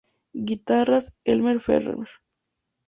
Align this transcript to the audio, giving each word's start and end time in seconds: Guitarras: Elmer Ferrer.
Guitarras: 0.49 1.13
Elmer 1.25 1.59
Ferrer. 1.59 2.07